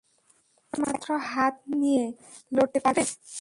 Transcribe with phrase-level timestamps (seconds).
[0.59, 2.03] একটা মাত্র হাত নিয়ে
[2.51, 3.01] লড়তে পারবে?